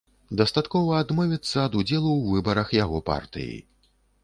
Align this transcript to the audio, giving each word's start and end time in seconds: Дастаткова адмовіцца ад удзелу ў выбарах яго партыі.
Дастаткова 0.39 0.95
адмовіцца 1.01 1.57
ад 1.67 1.77
удзелу 1.81 2.11
ў 2.15 2.33
выбарах 2.33 2.75
яго 2.83 3.05
партыі. 3.13 3.55